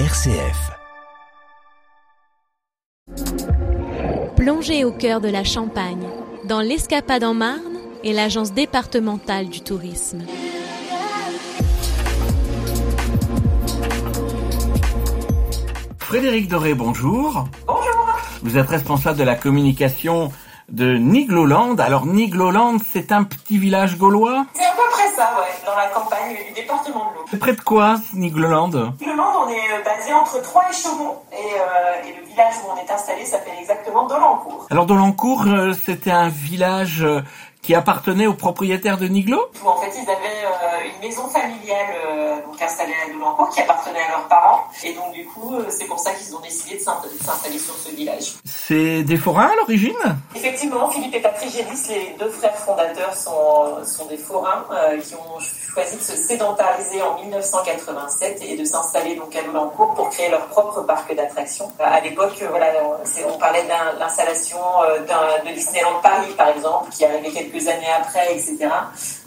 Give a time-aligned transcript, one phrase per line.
[0.00, 0.72] RCF.
[4.34, 6.08] Plongez au cœur de la Champagne,
[6.48, 10.24] dans l'Escapade en Marne et l'Agence départementale du tourisme.
[15.98, 17.46] Frédéric Doré, bonjour.
[17.64, 18.18] Bonjour.
[18.42, 20.32] Vous êtes responsable de la communication
[20.70, 21.76] de Nigloland.
[21.76, 24.46] Alors Nigloland, c'est un petit village gaulois?
[25.14, 27.26] Ça, ouais, dans la campagne du département de l'Aube.
[27.30, 28.68] C'est près de quoi, Nigloland
[29.00, 32.72] Nigloland, on est euh, basé entre Troyes et Chaumont, et, euh, et, le village où
[32.72, 34.66] on est installé s'appelle exactement Dolencourt.
[34.70, 37.06] Alors Dolencourt, euh, c'était un village
[37.64, 39.40] qui appartenait aux propriétaires de Niglo?
[39.64, 44.02] En fait ils avaient euh, une maison familiale euh, donc installée à Dolencourt qui appartenait
[44.06, 46.80] à leurs parents, et donc du coup euh, c'est pour ça qu'ils ont décidé de
[46.80, 48.34] s'installer sur ce village.
[48.44, 49.96] C'est des forains à l'origine?
[50.34, 54.64] Effectivement, Philippe et Patrick Gélis, les deux frères fondateurs, sont, sont des forains
[55.02, 60.10] qui ont choisi de se sédentariser en 1987 et de s'installer donc à Dolencourt pour
[60.10, 61.70] créer leur propre parc d'attractions.
[61.78, 64.58] À l'époque, voilà, on, on parlait de l'installation
[65.08, 68.68] de Disneyland Paris, par exemple, qui arrivait quelques années après, etc.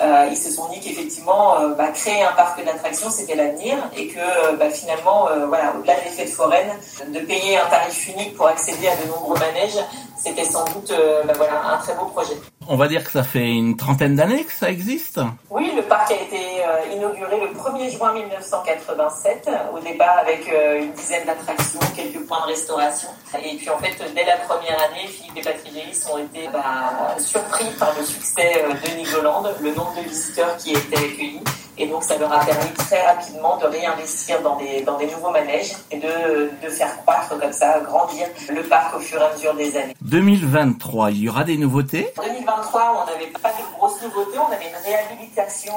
[0.00, 4.08] Euh, ils se sont dit qu'effectivement, euh, bah, créer un parc d'attractions, c'était l'avenir et
[4.08, 6.72] que bah, finalement, euh, voilà, au-delà des fêtes foraines,
[7.08, 9.78] de payer un tarif unique pour accéder à de nombreux manèges,
[10.22, 10.92] c'était sans doute
[11.26, 12.36] bah, voilà, un très beau projet.
[12.68, 15.20] On va dire que ça fait une trentaine d'années que ça existe
[15.50, 20.82] Oui, le parc a été euh, inauguré le 1er juin 1987, au départ avec euh,
[20.82, 23.08] une dizaine d'attractions, quelques points de restauration.
[23.44, 25.72] Et puis en fait, dès la première année, Philippe et Patrick
[26.12, 30.70] ont été bah, surpris par le succès euh, de Nigoland, le nombre de visiteurs qui
[30.72, 31.42] étaient accueillis.
[31.78, 35.30] Et donc, ça leur a permis très rapidement de réinvestir dans des, dans des nouveaux
[35.30, 39.32] manèges et de, de faire croître comme ça, grandir le parc au fur et à
[39.32, 39.94] mesure des années.
[40.02, 42.12] 2023, il y aura des nouveautés?
[42.18, 44.38] En 2023, on n'avait pas de grosses nouveautés.
[44.38, 45.72] On avait une réhabilitation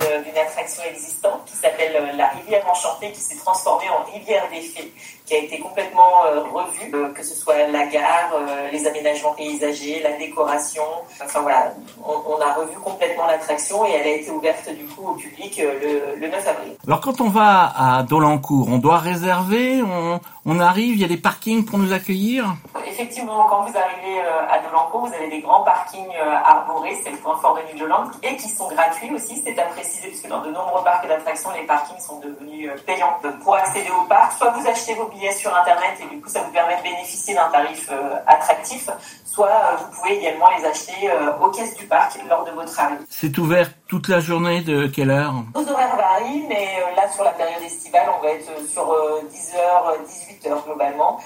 [0.00, 4.92] d'une attraction existante qui s'appelle la Rivière Enchantée, qui s'est transformée en Rivière des Fées,
[5.24, 9.32] qui a été complètement euh, revue, euh, que ce soit la gare, euh, les aménagements
[9.32, 10.82] paysagers, la décoration.
[11.22, 15.06] Enfin voilà, on, on a revu complètement l'attraction et elle a été ouverte du coup
[15.08, 16.72] au public le, le, 9 avril.
[16.86, 21.08] Alors quand on va à Dolencourt, on doit réserver, on, on arrive, il y a
[21.08, 22.54] des parkings pour nous accueillir?
[22.86, 26.12] Effectivement, quand vous arrivez à Dolencourt, vous avez des grands parkings
[26.44, 30.08] arborés, c'est le point fort de Nigloland, et qui sont gratuits aussi, c'est à préciser,
[30.08, 33.18] puisque dans de nombreux parcs d'attractions, les parkings sont devenus payants.
[33.42, 36.42] Pour accéder au parc, soit vous achetez vos billets sur Internet et du coup ça
[36.42, 38.90] vous permet de bénéficier d'un tarif euh, attractif,
[39.30, 42.78] soit euh, vous pouvez également les acheter euh, aux caisses du parc lors de votre
[42.78, 43.04] arrivée.
[43.10, 45.32] C'est ouvert toute la journée de quelle heure?
[45.54, 50.64] Nos horaires varient, mais là sur la période estivale, on va être sur 10h, 18h
[50.64, 51.18] globalement.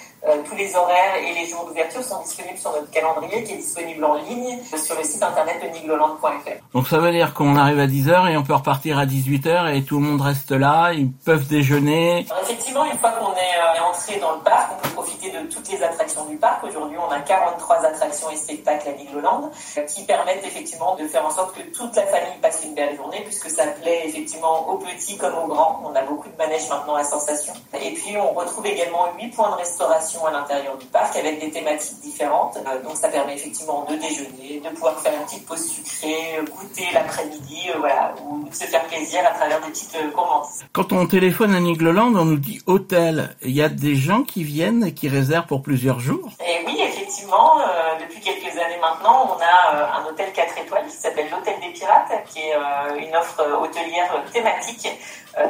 [0.49, 4.05] tous les horaires et les jours d'ouverture sont disponibles sur notre calendrier qui est disponible
[4.05, 6.51] en ligne sur le site internet de nigloland.fr.
[6.73, 9.83] Donc ça veut dire qu'on arrive à 10h et on peut repartir à 18h et
[9.83, 12.27] tout le monde reste là, ils peuvent déjeuner.
[12.31, 15.69] Alors effectivement, une fois qu'on est entré dans le parc, on peut profiter de toutes
[15.71, 16.65] les attractions du parc.
[16.65, 17.92] Aujourd'hui, on a 43 attractions
[18.33, 19.51] et spectacles à Nigloland
[19.89, 23.23] qui permettent effectivement de faire en sorte que toute la famille passe une belle journée
[23.25, 25.83] puisque ça plaît effectivement aux petits comme aux grands.
[25.85, 27.53] On a beaucoup de manèges maintenant à sensation.
[27.81, 31.51] Et puis, on retrouve également 8 points de restauration à l'intérieur du parc avec des
[31.51, 32.59] thématiques différentes.
[32.85, 37.71] Donc, ça permet effectivement de déjeuner, de pouvoir faire une petite pause sucrée, goûter l'après-midi,
[37.79, 40.47] voilà, ou de se faire plaisir à travers des petites commandes.
[40.73, 43.37] Quand on téléphone à Nigloland, on nous dit hôtel.
[43.43, 46.72] Il y a des gens qui viennent et qui réservent pour plusieurs jours Et oui,
[47.13, 51.29] effectivement, euh, depuis quelques années maintenant, on a euh, un hôtel 4 étoiles qui s'appelle
[51.31, 54.89] l'Hôtel des Pirates, qui est euh, une offre hôtelière thématique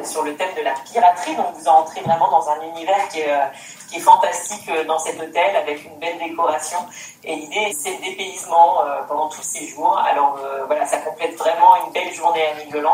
[0.05, 1.35] sur le thème de la piraterie.
[1.35, 3.33] Donc vous entrez vraiment dans un univers qui est,
[3.99, 6.79] fantastique dans cet hôtel avec une belle décoration.
[7.25, 9.99] Et l'idée, c'est le dépaysement pendant tous ces jours.
[9.99, 12.53] Alors voilà, ça complète vraiment une belle journée à.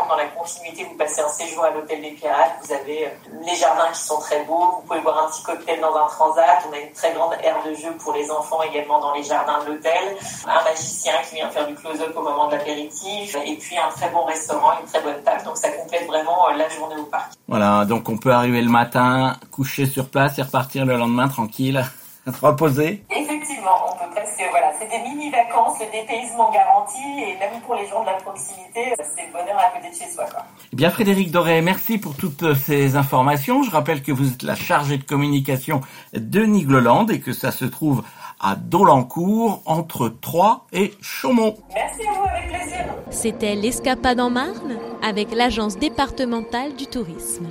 [0.09, 2.51] Dans la continuité, vous passez un séjour à l'Hôtel des Pirates.
[2.63, 4.71] Vous avez les jardins qui sont très beaux.
[4.75, 6.65] Vous pouvez boire un petit cocktail dans un transat.
[6.69, 9.63] On a une très grande aire de jeu pour les enfants également dans les jardins
[9.63, 10.17] de l'hôtel.
[10.47, 13.35] Un magicien qui vient faire du close-up au moment de l'apéritif.
[13.45, 15.43] Et puis un très bon restaurant, une très bonne table.
[15.43, 17.33] Donc ça complète vraiment la journée au parc.
[17.47, 21.83] Voilà, donc on peut arriver le matin, coucher sur place et repartir le lendemain tranquille,
[22.25, 23.03] se reposer.
[23.09, 27.87] Effectivement, on peut presque, voilà, c'est des mini-vacances, le dépaysement garanti et même pour les
[27.87, 30.25] gens de la proximité, c'est le bonheur à côté de chez soi.
[30.25, 30.45] Quoi.
[30.71, 33.63] Eh bien Frédéric Doré, merci pour toutes ces informations.
[33.63, 35.81] Je rappelle que vous êtes la chargée de communication
[36.13, 38.03] de Nigloland et que ça se trouve
[38.39, 41.55] à Dolencourt, entre Troyes et Chaumont.
[41.73, 42.85] Merci à vous, avec plaisir.
[43.09, 47.47] C'était l'Escapade en Marne avec l'Agence départementale du tourisme.